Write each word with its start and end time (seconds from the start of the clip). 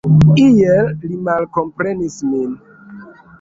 Iel 0.43 0.87
li 1.11 1.19
malkomprenis 1.27 2.17
min. 2.31 2.57